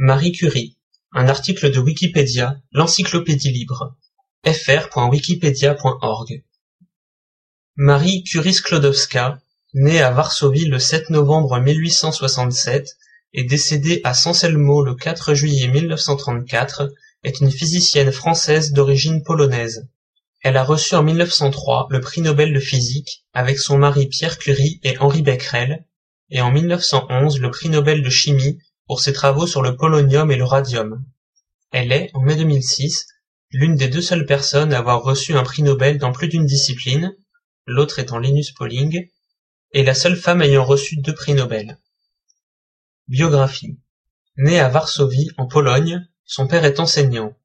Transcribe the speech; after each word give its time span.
Marie 0.00 0.30
Curie, 0.30 0.76
un 1.10 1.26
article 1.26 1.72
de 1.72 1.80
Wikipédia, 1.80 2.60
l'encyclopédie 2.70 3.50
libre, 3.50 3.96
fr.wikipedia.org. 4.46 6.44
Marie 7.74 8.22
Curie-Sklodowska, 8.22 9.42
née 9.74 10.00
à 10.00 10.12
Varsovie 10.12 10.66
le 10.66 10.78
7 10.78 11.10
novembre 11.10 11.58
1867 11.58 12.96
et 13.32 13.42
décédée 13.42 14.00
à 14.04 14.14
San 14.14 14.34
Selmo 14.34 14.84
le 14.84 14.94
4 14.94 15.34
juillet 15.34 15.66
1934, 15.66 16.92
est 17.24 17.40
une 17.40 17.50
physicienne 17.50 18.12
française 18.12 18.70
d'origine 18.70 19.24
polonaise. 19.24 19.88
Elle 20.44 20.58
a 20.58 20.62
reçu 20.62 20.94
en 20.94 21.02
1903 21.02 21.88
le 21.90 22.00
prix 22.00 22.20
Nobel 22.20 22.52
de 22.52 22.60
physique 22.60 23.24
avec 23.32 23.58
son 23.58 23.78
mari 23.78 24.06
Pierre 24.06 24.38
Curie 24.38 24.78
et 24.84 24.96
Henri 24.98 25.22
Becquerel, 25.22 25.84
et 26.30 26.40
en 26.40 26.52
1911 26.52 27.40
le 27.40 27.50
prix 27.50 27.68
Nobel 27.68 28.04
de 28.04 28.10
chimie 28.10 28.60
pour 28.88 29.00
ses 29.00 29.12
travaux 29.12 29.46
sur 29.46 29.62
le 29.62 29.76
polonium 29.76 30.30
et 30.32 30.36
le 30.36 30.44
radium. 30.44 31.04
Elle 31.70 31.92
est, 31.92 32.10
en 32.14 32.22
mai 32.22 32.36
2006, 32.36 33.06
l'une 33.50 33.76
des 33.76 33.88
deux 33.88 34.00
seules 34.00 34.24
personnes 34.24 34.72
à 34.72 34.78
avoir 34.78 35.02
reçu 35.02 35.34
un 35.36 35.42
prix 35.42 35.62
Nobel 35.62 35.98
dans 35.98 36.10
plus 36.10 36.28
d'une 36.28 36.46
discipline, 36.46 37.14
l'autre 37.66 37.98
étant 37.98 38.18
Linus 38.18 38.50
Pauling, 38.52 39.08
et 39.72 39.84
la 39.84 39.94
seule 39.94 40.16
femme 40.16 40.40
ayant 40.40 40.64
reçu 40.64 40.96
deux 40.96 41.14
prix 41.14 41.34
Nobel. 41.34 41.78
Biographie. 43.08 43.78
Née 44.38 44.58
à 44.58 44.70
Varsovie, 44.70 45.30
en 45.36 45.46
Pologne, 45.46 46.08
son 46.24 46.46
père 46.46 46.64
est 46.64 46.80
enseignant. 46.80 47.36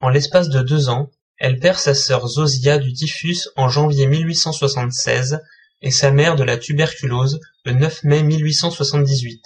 En 0.00 0.08
l'espace 0.08 0.48
de 0.48 0.62
deux 0.62 0.88
ans, 0.88 1.12
elle 1.38 1.60
perd 1.60 1.78
sa 1.78 1.94
sœur 1.94 2.26
Zosia 2.26 2.78
du 2.78 2.92
typhus 2.92 3.48
en 3.54 3.68
janvier 3.68 4.06
1876 4.06 5.40
et 5.80 5.92
sa 5.92 6.10
mère 6.10 6.34
de 6.34 6.42
la 6.42 6.56
tuberculose 6.56 7.38
le 7.64 7.72
9 7.72 8.02
mai 8.02 8.22
1878. 8.24 9.40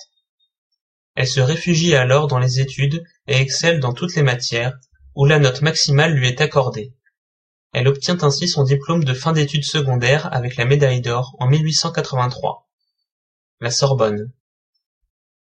Elle 1.16 1.26
se 1.26 1.40
réfugie 1.40 1.96
alors 1.96 2.26
dans 2.26 2.38
les 2.38 2.60
études 2.60 3.02
et 3.26 3.36
excelle 3.36 3.80
dans 3.80 3.94
toutes 3.94 4.14
les 4.14 4.22
matières, 4.22 4.78
où 5.14 5.24
la 5.24 5.38
note 5.38 5.62
maximale 5.62 6.12
lui 6.12 6.28
est 6.28 6.42
accordée. 6.42 6.92
Elle 7.72 7.88
obtient 7.88 8.18
ainsi 8.22 8.48
son 8.48 8.64
diplôme 8.64 9.02
de 9.02 9.14
fin 9.14 9.32
d'études 9.32 9.64
secondaires 9.64 10.32
avec 10.34 10.56
la 10.56 10.66
médaille 10.66 11.00
d'or 11.00 11.34
en 11.38 11.48
1883. 11.48 12.68
La 13.60 13.70
Sorbonne. 13.70 14.30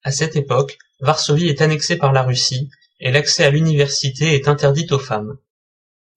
À 0.04 0.12
cette 0.12 0.36
époque, 0.36 0.78
Varsovie 1.00 1.50
est 1.50 1.62
annexée 1.62 1.98
par 1.98 2.14
la 2.14 2.22
Russie 2.22 2.70
et 3.00 3.12
l'accès 3.12 3.44
à 3.44 3.50
l'université 3.50 4.36
est 4.36 4.48
interdit 4.48 4.88
aux 4.92 5.00
femmes. 5.00 5.40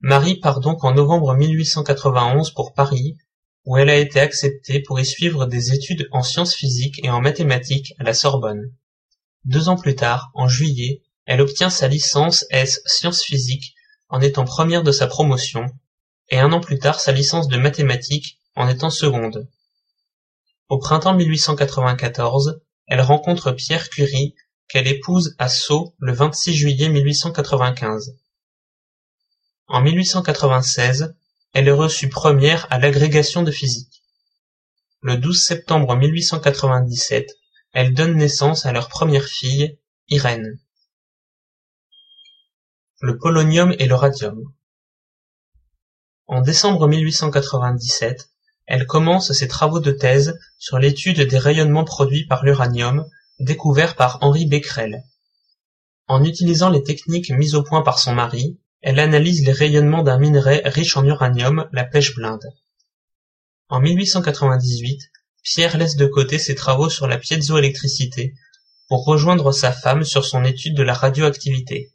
Marie 0.00 0.36
part 0.36 0.60
donc 0.60 0.84
en 0.84 0.92
novembre 0.92 1.34
1891 1.34 2.52
pour 2.52 2.74
Paris, 2.74 3.16
où 3.64 3.78
elle 3.78 3.88
a 3.88 3.96
été 3.96 4.20
acceptée 4.20 4.80
pour 4.80 5.00
y 5.00 5.06
suivre 5.06 5.46
des 5.46 5.72
études 5.72 6.06
en 6.12 6.22
sciences 6.22 6.54
physiques 6.54 7.02
et 7.02 7.08
en 7.08 7.22
mathématiques 7.22 7.94
à 7.98 8.04
la 8.04 8.12
Sorbonne. 8.12 8.70
Deux 9.48 9.70
ans 9.70 9.76
plus 9.76 9.94
tard, 9.94 10.30
en 10.34 10.46
juillet, 10.46 11.00
elle 11.24 11.40
obtient 11.40 11.70
sa 11.70 11.88
licence 11.88 12.44
S 12.50 12.82
sciences 12.84 13.22
physiques 13.22 13.74
en 14.10 14.20
étant 14.20 14.44
première 14.44 14.82
de 14.82 14.92
sa 14.92 15.06
promotion, 15.06 15.64
et 16.28 16.38
un 16.38 16.52
an 16.52 16.60
plus 16.60 16.78
tard 16.78 17.00
sa 17.00 17.12
licence 17.12 17.48
de 17.48 17.56
mathématiques 17.56 18.38
en 18.56 18.68
étant 18.68 18.90
seconde. 18.90 19.48
Au 20.68 20.76
printemps 20.76 21.14
1894, 21.14 22.60
elle 22.88 23.00
rencontre 23.00 23.52
Pierre 23.52 23.88
Curie, 23.88 24.34
qu'elle 24.68 24.86
épouse 24.86 25.34
à 25.38 25.48
Sceaux 25.48 25.94
le 25.98 26.12
26 26.12 26.54
juillet 26.54 26.90
1895. 26.90 28.18
En 29.66 29.80
1896, 29.80 31.16
elle 31.54 31.68
est 31.68 31.72
reçue 31.72 32.10
première 32.10 32.66
à 32.70 32.78
l'agrégation 32.78 33.42
de 33.42 33.50
physique. 33.50 34.02
Le 35.00 35.16
12 35.16 35.42
septembre 35.42 35.96
1897, 35.96 37.30
elle 37.72 37.94
donne 37.94 38.16
naissance 38.16 38.66
à 38.66 38.72
leur 38.72 38.88
première 38.88 39.26
fille, 39.26 39.78
Irène. 40.08 40.58
Le 43.00 43.18
polonium 43.18 43.74
et 43.78 43.86
le 43.86 43.94
radium. 43.94 44.42
En 46.26 46.40
décembre 46.40 46.88
1897, 46.88 48.30
elle 48.66 48.86
commence 48.86 49.32
ses 49.32 49.48
travaux 49.48 49.80
de 49.80 49.92
thèse 49.92 50.38
sur 50.58 50.78
l'étude 50.78 51.20
des 51.20 51.38
rayonnements 51.38 51.84
produits 51.84 52.26
par 52.26 52.44
l'uranium, 52.44 53.08
découvert 53.38 53.96
par 53.96 54.18
Henri 54.20 54.46
Becquerel. 54.46 55.04
En 56.06 56.24
utilisant 56.24 56.70
les 56.70 56.82
techniques 56.82 57.30
mises 57.30 57.54
au 57.54 57.62
point 57.62 57.82
par 57.82 57.98
son 57.98 58.14
mari, 58.14 58.58
elle 58.80 58.98
analyse 58.98 59.44
les 59.44 59.52
rayonnements 59.52 60.02
d'un 60.02 60.18
minerai 60.18 60.62
riche 60.64 60.96
en 60.96 61.04
uranium, 61.04 61.68
la 61.72 61.84
pêche 61.84 62.14
blinde. 62.14 62.44
En 63.68 63.80
1898, 63.80 65.00
Pierre 65.54 65.78
laisse 65.78 65.96
de 65.96 66.04
côté 66.04 66.38
ses 66.38 66.54
travaux 66.54 66.90
sur 66.90 67.06
la 67.06 67.16
piézoélectricité 67.16 68.34
pour 68.86 69.06
rejoindre 69.06 69.50
sa 69.50 69.72
femme 69.72 70.04
sur 70.04 70.26
son 70.26 70.44
étude 70.44 70.76
de 70.76 70.82
la 70.82 70.92
radioactivité. 70.92 71.90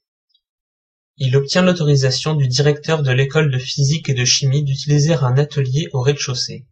Il 1.18 1.38
obtient 1.38 1.62
l'autorisation 1.62 2.34
du 2.34 2.47
directeur 2.47 3.03
de 3.03 3.12
l'école 3.12 3.52
de 3.52 3.59
physique 3.59 4.09
et 4.09 4.16
de 4.16 4.25
chimie 4.25 4.64
d'utiliser 4.64 5.14
un 5.14 5.38
atelier 5.38 5.88
au 5.94 6.02
rez-de-chaussée. 6.02 6.66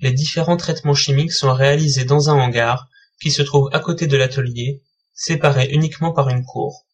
Les 0.00 0.12
différents 0.12 0.56
traitements 0.56 0.94
chimiques 0.94 1.34
sont 1.34 1.52
réalisés 1.52 2.06
dans 2.06 2.30
un 2.30 2.40
hangar 2.40 2.88
qui 3.20 3.30
se 3.30 3.42
trouve 3.42 3.68
à 3.74 3.80
côté 3.80 4.06
de 4.06 4.16
l'atelier, 4.16 4.82
séparé 5.12 5.68
uniquement 5.72 6.12
par 6.12 6.30
une 6.30 6.44
cour. 6.44 6.86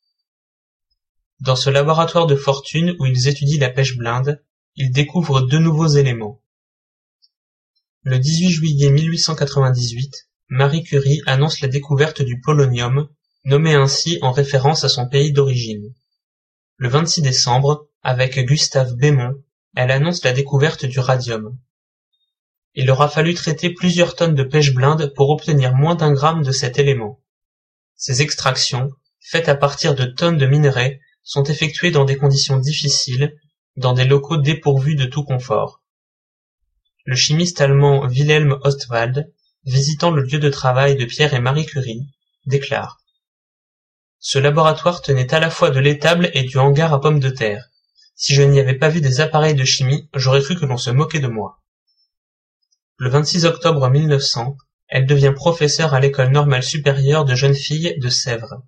Dans 1.38 1.56
ce 1.56 1.70
laboratoire 1.70 2.26
de 2.26 2.34
fortune 2.34 2.96
où 2.98 3.06
ils 3.06 3.28
étudient 3.28 3.60
la 3.60 3.70
pêche 3.70 3.96
blinde, 3.96 4.42
ils 4.74 4.90
découvrent 4.90 5.42
deux 5.42 5.60
nouveaux 5.60 5.86
éléments. 5.86 6.40
Le 8.06 8.18
18 8.18 8.50
juillet 8.50 8.90
1898, 8.90 10.28
Marie 10.50 10.82
Curie 10.82 11.22
annonce 11.24 11.62
la 11.62 11.68
découverte 11.68 12.20
du 12.20 12.38
polonium, 12.38 13.08
nommé 13.46 13.74
ainsi 13.74 14.18
en 14.20 14.30
référence 14.30 14.84
à 14.84 14.90
son 14.90 15.08
pays 15.08 15.32
d'origine. 15.32 15.94
Le 16.76 16.90
26 16.90 17.22
décembre, 17.22 17.88
avec 18.02 18.38
Gustave 18.40 18.94
Bémont, 18.96 19.42
elle 19.74 19.90
annonce 19.90 20.22
la 20.22 20.34
découverte 20.34 20.84
du 20.84 20.98
radium. 20.98 21.56
Il 22.74 22.90
aura 22.90 23.08
fallu 23.08 23.32
traiter 23.32 23.70
plusieurs 23.70 24.14
tonnes 24.14 24.34
de 24.34 24.44
pêche 24.44 24.74
blinde 24.74 25.14
pour 25.16 25.30
obtenir 25.30 25.74
moins 25.74 25.94
d'un 25.94 26.12
gramme 26.12 26.42
de 26.42 26.52
cet 26.52 26.78
élément. 26.78 27.22
Ces 27.96 28.20
extractions, 28.20 28.90
faites 29.18 29.48
à 29.48 29.54
partir 29.54 29.94
de 29.94 30.04
tonnes 30.04 30.36
de 30.36 30.44
minerais, 30.44 31.00
sont 31.22 31.44
effectuées 31.44 31.90
dans 31.90 32.04
des 32.04 32.18
conditions 32.18 32.58
difficiles, 32.58 33.34
dans 33.76 33.94
des 33.94 34.04
locaux 34.04 34.36
dépourvus 34.36 34.94
de 34.94 35.06
tout 35.06 35.24
confort. 35.24 35.80
Le 37.06 37.16
chimiste 37.16 37.60
allemand 37.60 38.06
Wilhelm 38.06 38.58
Ostwald, 38.62 39.30
visitant 39.66 40.10
le 40.10 40.22
lieu 40.22 40.38
de 40.38 40.48
travail 40.48 40.96
de 40.96 41.04
Pierre 41.04 41.34
et 41.34 41.38
Marie 41.38 41.66
Curie, 41.66 42.08
déclare 42.46 42.98
Ce 44.20 44.38
laboratoire 44.38 45.02
tenait 45.02 45.34
à 45.34 45.38
la 45.38 45.50
fois 45.50 45.68
de 45.68 45.80
l'étable 45.80 46.30
et 46.32 46.44
du 46.44 46.56
hangar 46.56 46.94
à 46.94 47.00
pommes 47.02 47.20
de 47.20 47.28
terre. 47.28 47.68
Si 48.14 48.32
je 48.32 48.40
n'y 48.40 48.58
avais 48.58 48.78
pas 48.78 48.88
vu 48.88 49.02
des 49.02 49.20
appareils 49.20 49.54
de 49.54 49.64
chimie, 49.64 50.08
j'aurais 50.14 50.40
cru 50.40 50.56
que 50.58 50.64
l'on 50.64 50.78
se 50.78 50.88
moquait 50.88 51.20
de 51.20 51.26
moi. 51.28 51.60
Le 52.96 53.10
26 53.10 53.44
octobre 53.44 53.86
1900, 53.86 54.56
elle 54.88 55.04
devient 55.04 55.34
professeure 55.36 55.92
à 55.92 56.00
l'école 56.00 56.30
normale 56.30 56.62
supérieure 56.62 57.26
de 57.26 57.34
jeunes 57.34 57.54
filles 57.54 57.98
de 57.98 58.08
Sèvres. 58.08 58.62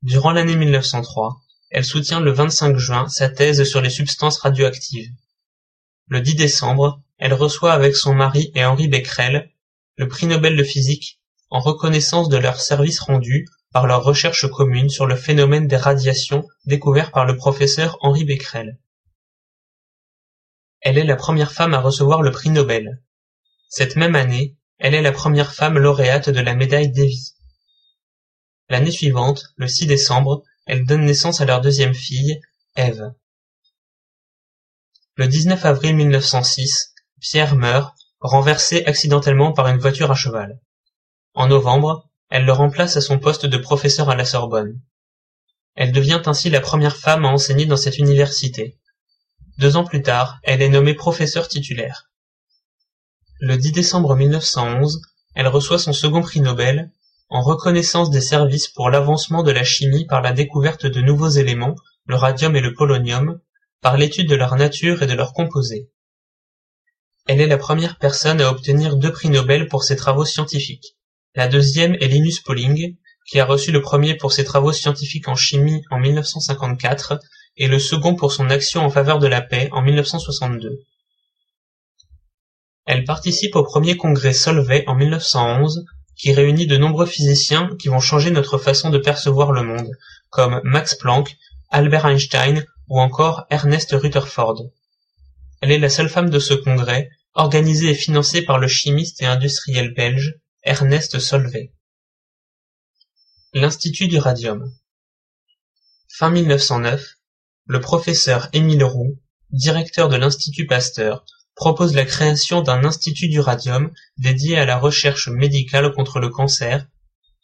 Durant 0.00 0.32
l'année 0.32 0.56
1903, 0.56 1.36
elle 1.70 1.84
soutient 1.84 2.20
le 2.20 2.32
25 2.32 2.78
juin 2.78 3.08
sa 3.10 3.28
thèse 3.28 3.64
sur 3.64 3.82
les 3.82 3.90
substances 3.90 4.38
radioactives. 4.38 5.10
Le 6.08 6.20
10 6.20 6.36
décembre, 6.36 7.02
elle 7.18 7.34
reçoit 7.34 7.72
avec 7.72 7.96
son 7.96 8.14
mari 8.14 8.52
et 8.54 8.64
Henri 8.64 8.88
Becquerel 8.88 9.50
le 9.96 10.06
prix 10.08 10.26
Nobel 10.26 10.56
de 10.56 10.62
physique 10.62 11.20
en 11.50 11.58
reconnaissance 11.60 12.28
de 12.28 12.36
leurs 12.36 12.60
services 12.60 13.00
rendus 13.00 13.48
par 13.72 13.86
leurs 13.86 14.04
recherches 14.04 14.48
communes 14.50 14.88
sur 14.88 15.06
le 15.06 15.16
phénomène 15.16 15.66
des 15.66 15.76
radiations 15.76 16.46
découvert 16.64 17.10
par 17.10 17.24
le 17.24 17.36
professeur 17.36 17.98
Henri 18.00 18.24
Becquerel. 18.24 18.78
Elle 20.80 20.98
est 20.98 21.04
la 21.04 21.16
première 21.16 21.52
femme 21.52 21.74
à 21.74 21.80
recevoir 21.80 22.22
le 22.22 22.30
prix 22.30 22.50
Nobel. 22.50 23.02
Cette 23.68 23.96
même 23.96 24.14
année, 24.14 24.56
elle 24.78 24.94
est 24.94 25.02
la 25.02 25.12
première 25.12 25.52
femme 25.52 25.78
lauréate 25.78 26.30
de 26.30 26.40
la 26.40 26.54
médaille 26.54 26.92
Davy. 26.92 27.34
L'année 28.68 28.90
suivante, 28.90 29.46
le 29.56 29.66
6 29.66 29.86
décembre, 29.86 30.44
elle 30.66 30.84
donne 30.84 31.04
naissance 31.04 31.40
à 31.40 31.46
leur 31.46 31.60
deuxième 31.60 31.94
fille, 31.94 32.40
Ève. 32.76 33.12
Le 35.18 35.26
19 35.26 35.64
avril 35.64 35.96
1906, 35.96 36.92
Pierre 37.22 37.56
meurt, 37.56 37.96
renversé 38.20 38.84
accidentellement 38.84 39.54
par 39.54 39.66
une 39.68 39.78
voiture 39.78 40.10
à 40.10 40.14
cheval. 40.14 40.60
En 41.32 41.46
novembre, 41.46 42.10
elle 42.28 42.44
le 42.44 42.52
remplace 42.52 42.98
à 42.98 43.00
son 43.00 43.18
poste 43.18 43.46
de 43.46 43.56
professeur 43.56 44.10
à 44.10 44.14
la 44.14 44.26
Sorbonne. 44.26 44.78
Elle 45.74 45.92
devient 45.92 46.20
ainsi 46.26 46.50
la 46.50 46.60
première 46.60 46.98
femme 46.98 47.24
à 47.24 47.28
enseigner 47.28 47.64
dans 47.64 47.78
cette 47.78 47.96
université. 47.96 48.78
Deux 49.56 49.78
ans 49.78 49.84
plus 49.84 50.02
tard, 50.02 50.38
elle 50.42 50.60
est 50.60 50.68
nommée 50.68 50.92
professeure 50.92 51.48
titulaire. 51.48 52.10
Le 53.40 53.56
10 53.56 53.72
décembre 53.72 54.16
1911, 54.16 55.00
elle 55.34 55.48
reçoit 55.48 55.78
son 55.78 55.94
second 55.94 56.20
prix 56.20 56.42
Nobel, 56.42 56.90
en 57.30 57.40
reconnaissance 57.40 58.10
des 58.10 58.20
services 58.20 58.68
pour 58.68 58.90
l'avancement 58.90 59.42
de 59.42 59.50
la 59.50 59.64
chimie 59.64 60.04
par 60.04 60.20
la 60.20 60.32
découverte 60.32 60.84
de 60.84 61.00
nouveaux 61.00 61.30
éléments, 61.30 61.74
le 62.04 62.16
radium 62.16 62.54
et 62.54 62.60
le 62.60 62.74
polonium, 62.74 63.40
par 63.80 63.96
l'étude 63.96 64.28
de 64.28 64.34
leur 64.34 64.56
nature 64.56 65.02
et 65.02 65.06
de 65.06 65.14
leurs 65.14 65.32
composés. 65.32 65.90
Elle 67.26 67.40
est 67.40 67.46
la 67.46 67.58
première 67.58 67.98
personne 67.98 68.40
à 68.40 68.50
obtenir 68.50 68.96
deux 68.96 69.12
prix 69.12 69.30
Nobel 69.30 69.66
pour 69.68 69.82
ses 69.82 69.96
travaux 69.96 70.24
scientifiques. 70.24 70.96
La 71.34 71.48
deuxième 71.48 71.96
est 72.00 72.08
Linus 72.08 72.40
Pauling, 72.40 72.96
qui 73.26 73.40
a 73.40 73.44
reçu 73.44 73.72
le 73.72 73.82
premier 73.82 74.14
pour 74.14 74.32
ses 74.32 74.44
travaux 74.44 74.72
scientifiques 74.72 75.28
en 75.28 75.34
chimie 75.34 75.82
en 75.90 75.98
1954 75.98 77.18
et 77.56 77.66
le 77.66 77.78
second 77.78 78.14
pour 78.14 78.32
son 78.32 78.48
action 78.50 78.82
en 78.82 78.90
faveur 78.90 79.18
de 79.18 79.26
la 79.26 79.40
paix 79.40 79.68
en 79.72 79.82
1962. 79.82 80.78
Elle 82.86 83.04
participe 83.04 83.56
au 83.56 83.64
premier 83.64 83.96
congrès 83.96 84.32
Solvay 84.32 84.84
en 84.86 84.94
1911 84.94 85.84
qui 86.16 86.32
réunit 86.32 86.66
de 86.66 86.76
nombreux 86.76 87.06
physiciens 87.06 87.70
qui 87.78 87.88
vont 87.88 88.00
changer 88.00 88.30
notre 88.30 88.58
façon 88.58 88.90
de 88.90 88.98
percevoir 88.98 89.52
le 89.52 89.64
monde, 89.64 89.90
comme 90.30 90.60
Max 90.64 90.94
Planck, 90.94 91.36
Albert 91.70 92.06
Einstein 92.06 92.64
ou 92.88 93.00
encore 93.00 93.46
Ernest 93.50 93.92
Rutherford. 93.92 94.70
Elle 95.60 95.72
est 95.72 95.78
la 95.78 95.88
seule 95.88 96.08
femme 96.08 96.30
de 96.30 96.38
ce 96.38 96.54
congrès, 96.54 97.08
organisé 97.34 97.90
et 97.90 97.94
financé 97.94 98.42
par 98.42 98.58
le 98.58 98.68
chimiste 98.68 99.22
et 99.22 99.26
industriel 99.26 99.92
belge 99.94 100.36
Ernest 100.62 101.18
Solvay. 101.18 101.72
L'Institut 103.52 104.08
du 104.08 104.18
radium. 104.18 104.72
Fin 106.08 106.30
1909, 106.30 107.16
le 107.66 107.80
professeur 107.80 108.48
Émile 108.52 108.84
Roux, 108.84 109.18
directeur 109.50 110.08
de 110.08 110.16
l'Institut 110.16 110.66
Pasteur, 110.66 111.24
propose 111.54 111.94
la 111.94 112.04
création 112.04 112.60
d'un 112.60 112.84
institut 112.84 113.28
du 113.28 113.40
radium 113.40 113.90
dédié 114.18 114.58
à 114.58 114.66
la 114.66 114.78
recherche 114.78 115.28
médicale 115.28 115.92
contre 115.92 116.20
le 116.20 116.28
cancer 116.28 116.86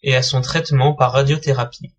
et 0.03 0.15
à 0.15 0.23
son 0.23 0.43
traitement 0.43 0.95
par 0.95 1.13
radiothérapie. 1.13 1.95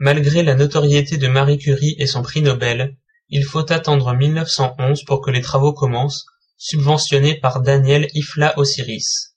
Malgré 0.00 0.44
la 0.44 0.54
notoriété 0.54 1.16
de 1.16 1.26
Marie 1.26 1.58
Curie 1.58 1.96
et 1.98 2.06
son 2.06 2.22
prix 2.22 2.40
Nobel, 2.40 2.96
il 3.28 3.44
faut 3.44 3.70
attendre 3.72 4.14
1911 4.14 5.02
pour 5.04 5.20
que 5.20 5.32
les 5.32 5.40
travaux 5.40 5.72
commencent, 5.72 6.26
subventionnés 6.56 7.34
par 7.34 7.62
Daniel 7.62 8.08
Ifla 8.14 8.56
Osiris. 8.58 9.36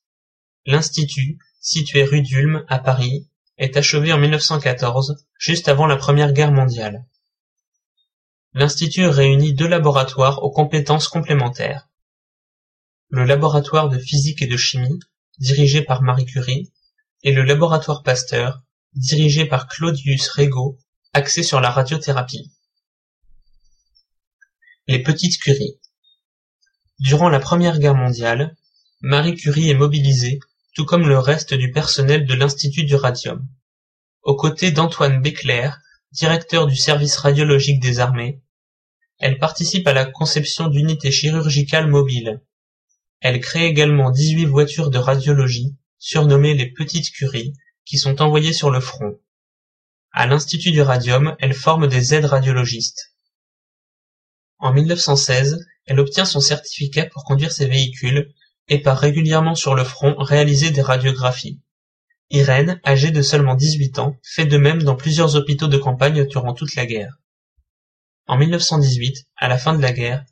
L'institut, 0.68 1.40
situé 1.60 2.04
rue 2.04 2.22
d'Ulm 2.22 2.63
à 2.68 2.78
Paris, 2.78 3.28
est 3.58 3.75
achevé 3.75 4.13
en 4.13 4.19
1914, 4.19 5.25
juste 5.40 5.68
avant 5.68 5.88
la 5.88 5.98
Première 5.98 6.31
Guerre 6.31 6.52
mondiale. 6.52 7.06
L'institut 8.54 9.08
réunit 9.08 9.54
deux 9.54 9.68
laboratoires 9.68 10.44
aux 10.44 10.52
compétences 10.52 11.08
complémentaires. 11.08 11.90
Le 13.10 13.24
laboratoire 13.24 13.90
de 13.90 13.98
physique 13.98 14.44
et 14.44 14.48
de 14.48 14.58
chimie, 14.58 15.00
dirigé 15.40 15.81
par 15.81 16.04
Marie 16.04 16.25
Curie, 16.25 16.72
et 17.24 17.31
le 17.31 17.42
laboratoire 17.44 18.04
Pasteur, 18.04 18.62
dirigé 18.93 19.45
par 19.45 19.67
Claudius 19.67 20.29
Regaud, 20.29 20.77
axé 21.13 21.43
sur 21.43 21.61
la 21.61 21.71
radiothérapie. 21.71 22.51
Les 24.88 25.01
petites 25.01 25.39
Curies. 25.41 25.79
Durant 26.99 27.29
la 27.29 27.39
Première 27.39 27.79
Guerre 27.79 27.95
mondiale, 27.95 28.55
Marie 29.01 29.35
Curie 29.35 29.69
est 29.69 29.75
mobilisée 29.75 30.39
tout 30.73 30.85
comme 30.85 31.07
le 31.07 31.19
reste 31.19 31.53
du 31.53 31.71
personnel 31.71 32.25
de 32.25 32.33
l'Institut 32.33 32.83
du 32.83 32.95
radium. 32.95 33.47
Aux 34.23 34.35
côtés 34.35 34.71
d'Antoine 34.71 35.21
Béclair, 35.21 35.79
directeur 36.11 36.67
du 36.67 36.75
service 36.75 37.15
radiologique 37.17 37.81
des 37.81 37.99
armées, 37.99 38.41
elle 39.19 39.38
participe 39.38 39.88
à 39.88 39.93
la 39.93 40.05
conception 40.05 40.67
d'unités 40.67 41.11
chirurgicales 41.11 41.88
mobiles. 41.88 42.41
Elle 43.19 43.39
crée 43.39 43.65
également 43.65 44.11
18 44.11 44.45
voitures 44.45 44.89
de 44.89 44.97
radiologie, 44.97 45.77
surnommées 45.97 46.55
les 46.55 46.71
Petites 46.71 47.11
Curies, 47.11 47.53
qui 47.91 47.97
sont 47.97 48.21
envoyées 48.21 48.53
sur 48.53 48.71
le 48.71 48.79
front. 48.79 49.19
À 50.13 50.25
l'Institut 50.25 50.71
du 50.71 50.81
radium, 50.81 51.35
elle 51.39 51.53
forme 51.53 51.88
des 51.88 52.13
aides 52.13 52.23
radiologistes. 52.23 53.17
En 54.59 54.71
1916, 54.71 55.59
elle 55.85 55.99
obtient 55.99 56.23
son 56.23 56.39
certificat 56.39 57.07
pour 57.07 57.25
conduire 57.25 57.51
ses 57.51 57.65
véhicules 57.65 58.33
et 58.69 58.79
part 58.81 58.97
régulièrement 58.97 59.55
sur 59.55 59.75
le 59.75 59.83
front 59.83 60.15
réaliser 60.17 60.71
des 60.71 60.81
radiographies. 60.81 61.59
Irène, 62.29 62.79
âgée 62.85 63.11
de 63.11 63.21
seulement 63.21 63.55
18 63.55 63.99
ans, 63.99 64.15
fait 64.23 64.45
de 64.45 64.55
même 64.55 64.83
dans 64.83 64.95
plusieurs 64.95 65.35
hôpitaux 65.35 65.67
de 65.67 65.77
campagne 65.77 66.25
durant 66.27 66.53
toute 66.53 66.75
la 66.75 66.85
guerre. 66.85 67.19
En 68.25 68.38
1918, 68.38 69.27
à 69.35 69.49
la 69.49 69.57
fin 69.57 69.73
de 69.73 69.81
la 69.81 69.91
guerre, 69.91 70.23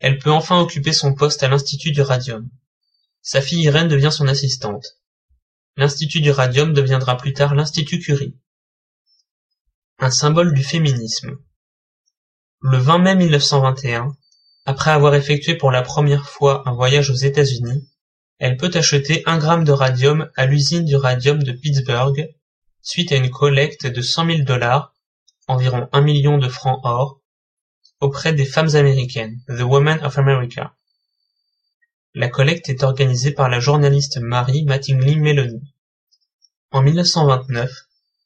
elle 0.00 0.18
peut 0.18 0.32
enfin 0.32 0.60
occuper 0.60 0.92
son 0.92 1.14
poste 1.14 1.42
à 1.42 1.48
l'Institut 1.48 1.92
du 1.92 2.02
Radium. 2.02 2.50
Sa 3.22 3.40
fille 3.40 3.62
Irène 3.62 3.88
devient 3.88 4.12
son 4.12 4.28
assistante. 4.28 4.98
L'Institut 5.78 6.22
du 6.22 6.30
Radium 6.30 6.72
deviendra 6.72 7.18
plus 7.18 7.34
tard 7.34 7.54
l'Institut 7.54 7.98
Curie. 7.98 8.34
Un 9.98 10.10
symbole 10.10 10.54
du 10.54 10.64
féminisme. 10.64 11.36
Le 12.62 12.78
20 12.78 12.98
mai 12.98 13.14
1921, 13.14 14.16
après 14.64 14.90
avoir 14.90 15.14
effectué 15.14 15.54
pour 15.54 15.70
la 15.70 15.82
première 15.82 16.30
fois 16.30 16.66
un 16.66 16.72
voyage 16.72 17.10
aux 17.10 17.14
États-Unis, 17.14 17.86
elle 18.38 18.56
peut 18.56 18.70
acheter 18.72 19.22
un 19.26 19.36
gramme 19.36 19.64
de 19.64 19.72
radium 19.72 20.30
à 20.34 20.46
l'usine 20.46 20.86
du 20.86 20.96
radium 20.96 21.42
de 21.42 21.52
Pittsburgh, 21.52 22.26
suite 22.80 23.12
à 23.12 23.16
une 23.16 23.30
collecte 23.30 23.86
de 23.86 24.00
cent 24.00 24.24
mille 24.24 24.46
dollars, 24.46 24.94
environ 25.46 25.90
un 25.92 26.00
million 26.00 26.38
de 26.38 26.48
francs 26.48 26.80
or, 26.84 27.20
auprès 28.00 28.32
des 28.32 28.46
femmes 28.46 28.74
américaines, 28.76 29.42
The 29.48 29.60
Women 29.60 30.02
of 30.02 30.16
America. 30.16 30.74
La 32.18 32.30
collecte 32.30 32.70
est 32.70 32.82
organisée 32.82 33.30
par 33.30 33.50
la 33.50 33.60
journaliste 33.60 34.16
Mary 34.22 34.64
Mattingly 34.64 35.16
Meloni. 35.16 35.60
En 36.70 36.80
1929, 36.80 37.70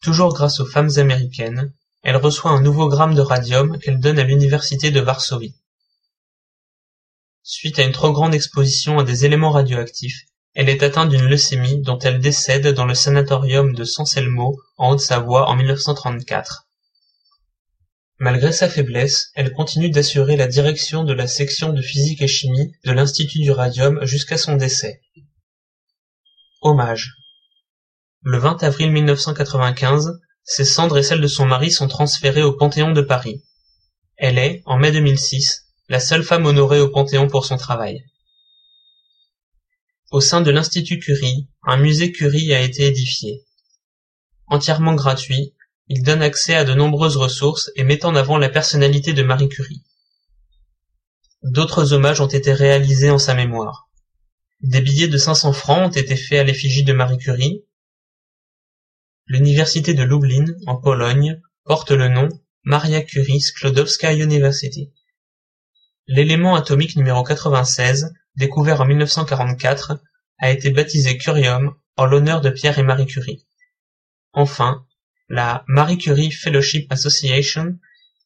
toujours 0.00 0.32
grâce 0.32 0.60
aux 0.60 0.64
femmes 0.64 0.90
américaines, 0.98 1.72
elle 2.04 2.16
reçoit 2.16 2.52
un 2.52 2.60
nouveau 2.60 2.88
gramme 2.88 3.16
de 3.16 3.20
radium 3.20 3.80
qu'elle 3.80 3.98
donne 3.98 4.20
à 4.20 4.22
l'université 4.22 4.92
de 4.92 5.00
Varsovie. 5.00 5.56
Suite 7.42 7.80
à 7.80 7.82
une 7.82 7.90
trop 7.90 8.12
grande 8.12 8.32
exposition 8.32 9.00
à 9.00 9.02
des 9.02 9.24
éléments 9.24 9.50
radioactifs, 9.50 10.22
elle 10.54 10.68
est 10.68 10.84
atteinte 10.84 11.10
d'une 11.10 11.26
leucémie 11.26 11.82
dont 11.82 11.98
elle 11.98 12.20
décède 12.20 12.68
dans 12.68 12.86
le 12.86 12.94
sanatorium 12.94 13.74
de 13.74 13.82
Sanselmo 13.82 14.56
en 14.76 14.92
Haute-Savoie 14.92 15.48
en 15.48 15.56
1934. 15.56 16.68
Malgré 18.22 18.52
sa 18.52 18.68
faiblesse, 18.68 19.30
elle 19.34 19.50
continue 19.50 19.88
d'assurer 19.88 20.36
la 20.36 20.46
direction 20.46 21.04
de 21.04 21.14
la 21.14 21.26
section 21.26 21.72
de 21.72 21.80
physique 21.80 22.20
et 22.20 22.28
chimie 22.28 22.70
de 22.84 22.92
l'Institut 22.92 23.38
du 23.38 23.50
radium 23.50 24.04
jusqu'à 24.04 24.36
son 24.36 24.56
décès. 24.56 25.00
Hommage. 26.60 27.14
Le 28.20 28.36
20 28.36 28.62
avril 28.62 28.92
1995, 28.92 30.20
ses 30.44 30.66
cendres 30.66 30.98
et 30.98 31.02
celles 31.02 31.22
de 31.22 31.26
son 31.26 31.46
mari 31.46 31.70
sont 31.70 31.88
transférées 31.88 32.42
au 32.42 32.52
Panthéon 32.52 32.92
de 32.92 33.00
Paris. 33.00 33.42
Elle 34.16 34.36
est, 34.36 34.62
en 34.66 34.76
mai 34.76 34.92
2006, 34.92 35.68
la 35.88 35.98
seule 35.98 36.22
femme 36.22 36.44
honorée 36.44 36.80
au 36.80 36.90
Panthéon 36.90 37.26
pour 37.26 37.46
son 37.46 37.56
travail. 37.56 38.04
Au 40.10 40.20
sein 40.20 40.42
de 40.42 40.50
l'Institut 40.50 40.98
Curie, 40.98 41.48
un 41.62 41.78
musée 41.78 42.12
Curie 42.12 42.52
a 42.52 42.60
été 42.60 42.84
édifié. 42.84 43.46
Entièrement 44.46 44.94
gratuit, 44.94 45.54
il 45.92 46.04
donne 46.04 46.22
accès 46.22 46.54
à 46.54 46.64
de 46.64 46.72
nombreuses 46.72 47.16
ressources 47.16 47.72
et 47.74 47.82
met 47.82 48.04
en 48.04 48.14
avant 48.14 48.38
la 48.38 48.48
personnalité 48.48 49.12
de 49.12 49.24
Marie 49.24 49.48
Curie. 49.48 49.82
D'autres 51.42 51.92
hommages 51.92 52.20
ont 52.20 52.28
été 52.28 52.52
réalisés 52.52 53.10
en 53.10 53.18
sa 53.18 53.34
mémoire. 53.34 53.90
Des 54.60 54.82
billets 54.82 55.08
de 55.08 55.18
500 55.18 55.52
francs 55.52 55.88
ont 55.88 56.00
été 56.00 56.14
faits 56.14 56.38
à 56.38 56.44
l'effigie 56.44 56.84
de 56.84 56.92
Marie 56.92 57.18
Curie. 57.18 57.64
L'université 59.26 59.92
de 59.92 60.04
Lublin, 60.04 60.44
en 60.68 60.76
Pologne, 60.76 61.42
porte 61.64 61.90
le 61.90 62.08
nom 62.08 62.28
Maria 62.62 63.02
Curie 63.02 63.40
Sklodowska 63.40 64.12
University. 64.12 64.92
L'élément 66.06 66.54
atomique 66.54 66.94
numéro 66.94 67.24
96, 67.24 68.12
découvert 68.36 68.80
en 68.80 68.84
1944, 68.84 69.98
a 70.38 70.50
été 70.52 70.70
baptisé 70.70 71.18
Curium 71.18 71.74
en 71.96 72.06
l'honneur 72.06 72.40
de 72.42 72.50
Pierre 72.50 72.78
et 72.78 72.84
Marie 72.84 73.06
Curie. 73.06 73.44
Enfin, 74.32 74.86
la 75.32 75.62
Marie 75.68 75.96
Curie 75.96 76.32
Fellowship 76.32 76.90
Association 76.90 77.78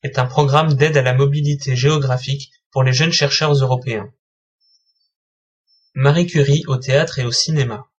est 0.02 0.18
un 0.18 0.24
programme 0.24 0.72
d'aide 0.72 0.96
à 0.96 1.02
la 1.02 1.12
mobilité 1.12 1.76
géographique 1.76 2.50
pour 2.70 2.82
les 2.82 2.94
jeunes 2.94 3.12
chercheurs 3.12 3.52
européens. 3.52 4.10
Marie 5.92 6.26
Curie 6.26 6.64
au 6.66 6.78
théâtre 6.78 7.18
et 7.18 7.26
au 7.26 7.30
cinéma. 7.30 7.90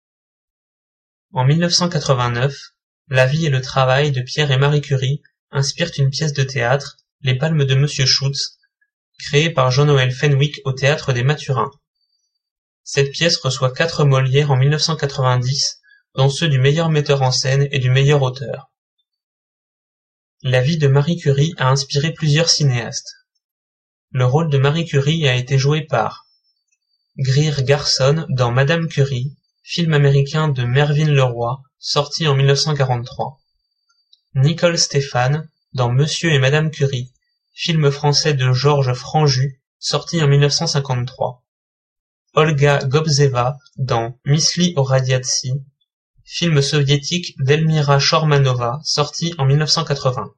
En 1.32 1.44
1989, 1.44 2.72
la 3.06 3.26
vie 3.26 3.46
et 3.46 3.50
le 3.50 3.60
travail 3.60 4.10
de 4.10 4.22
Pierre 4.22 4.50
et 4.50 4.58
Marie 4.58 4.80
Curie 4.80 5.22
inspirent 5.52 5.92
une 5.98 6.10
pièce 6.10 6.32
de 6.32 6.42
théâtre, 6.42 6.96
Les 7.20 7.36
Palmes 7.38 7.64
de 7.64 7.74
Monsieur 7.76 8.06
Schutz, 8.06 8.58
créé 9.20 9.50
par 9.50 9.70
Jean-Noël 9.70 10.10
Fenwick 10.10 10.60
au 10.64 10.72
Théâtre 10.72 11.12
des 11.12 11.22
Mathurins. 11.22 11.70
Cette 12.82 13.12
pièce 13.12 13.36
reçoit 13.36 13.72
quatre 13.72 14.04
Molières 14.04 14.50
en 14.50 14.56
1990, 14.56 15.80
dont 16.16 16.28
ceux 16.28 16.48
du 16.48 16.58
meilleur 16.58 16.90
metteur 16.90 17.22
en 17.22 17.30
scène 17.30 17.68
et 17.70 17.78
du 17.78 17.90
meilleur 17.90 18.22
auteur. 18.22 18.72
La 20.42 20.60
vie 20.60 20.76
de 20.76 20.86
Marie 20.86 21.16
Curie 21.16 21.54
a 21.56 21.70
inspiré 21.70 22.12
plusieurs 22.12 22.50
cinéastes. 22.50 23.10
Le 24.10 24.26
rôle 24.26 24.50
de 24.50 24.58
Marie 24.58 24.84
Curie 24.84 25.26
a 25.26 25.34
été 25.34 25.56
joué 25.56 25.80
par 25.80 26.26
Greer 27.16 27.62
Garson 27.62 28.26
dans 28.28 28.52
Madame 28.52 28.86
Curie, 28.86 29.34
film 29.62 29.94
américain 29.94 30.48
de 30.48 30.62
Mervyn 30.64 31.10
Leroy, 31.10 31.62
sorti 31.78 32.28
en 32.28 32.34
1943. 32.34 33.40
Nicole 34.34 34.76
Stéphane 34.76 35.48
dans 35.72 35.90
Monsieur 35.90 36.30
et 36.30 36.38
Madame 36.38 36.70
Curie, 36.70 37.14
film 37.54 37.90
français 37.90 38.34
de 38.34 38.52
Georges 38.52 38.92
Franju, 38.92 39.62
sorti 39.78 40.22
en 40.22 40.28
1953. 40.28 41.42
Olga 42.34 42.80
Gobzeva 42.84 43.56
dans 43.76 44.18
Mysli 44.26 44.74
o 44.76 44.82
radiacji, 44.82 45.54
film 46.28 46.60
soviétique 46.60 47.36
d'Elmira 47.38 48.00
Shormanova 48.00 48.80
sorti 48.82 49.32
en 49.38 49.44
1980. 49.44 50.34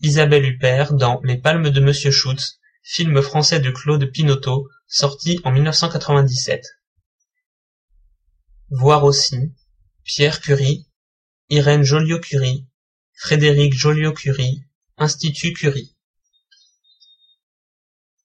Isabelle 0.00 0.44
Huppert 0.44 0.92
dans 0.92 1.20
Les 1.24 1.38
Palmes 1.38 1.70
de 1.70 1.80
Monsieur 1.80 2.10
Schutz, 2.10 2.58
film 2.82 3.22
français 3.22 3.60
de 3.60 3.70
Claude 3.70 4.04
Pinoteau 4.12 4.68
sorti 4.86 5.40
en 5.42 5.52
1997. 5.52 6.62
Voir 8.68 9.04
aussi 9.04 9.54
Pierre 10.04 10.42
Curie, 10.42 10.86
Irène 11.48 11.82
Joliot-Curie, 11.82 12.66
Frédéric 13.14 13.72
Joliot-Curie, 13.72 14.64
Institut 14.98 15.54
Curie. 15.54 15.96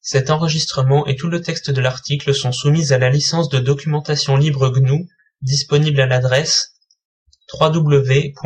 Cet 0.02 0.30
enregistrement 0.30 1.08
et 1.08 1.16
tout 1.16 1.30
le 1.30 1.42
texte 1.42 1.72
de 1.72 1.80
l'article 1.80 2.36
sont 2.36 2.52
soumis 2.52 2.92
à 2.92 2.98
la 2.98 3.10
licence 3.10 3.48
de 3.48 3.60
documentation 3.60 4.36
libre 4.36 4.70
GNU 4.70 5.08
disponible 5.42 6.02
à 6.02 6.06
l'adresse 6.06 6.76
www.gnu.org 7.60 8.40